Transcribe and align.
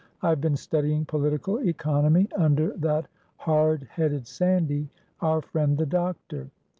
I 0.23 0.29
have 0.29 0.41
been 0.41 0.55
studying 0.55 1.05
political 1.05 1.59
economy 1.59 2.27
under 2.35 2.71
that 2.77 3.05
hard 3.35 3.83
headed 3.83 4.25
Sandy, 4.25 4.89
our 5.21 5.43
friend 5.43 5.77
the 5.77 5.85
doctor. 5.85 6.49